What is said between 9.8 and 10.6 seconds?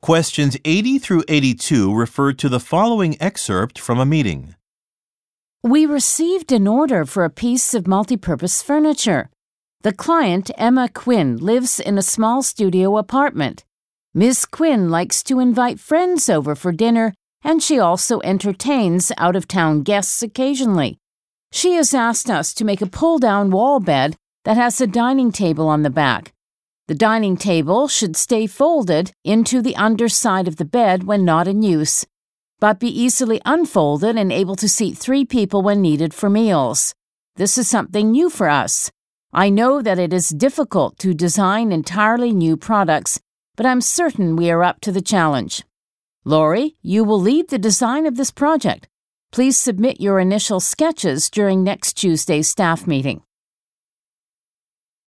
The client,